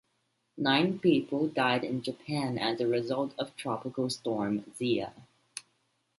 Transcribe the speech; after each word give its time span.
Nine 0.57 0.97
people 0.97 1.47
died 1.47 1.83
in 1.83 2.01
Japan 2.01 2.57
as 2.57 2.81
a 2.81 2.87
result 2.87 3.35
of 3.37 3.55
Tropical 3.55 4.09
Storm 4.09 4.73
Zia. 4.73 5.13